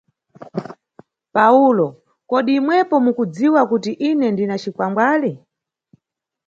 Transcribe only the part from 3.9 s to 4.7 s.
ine ndina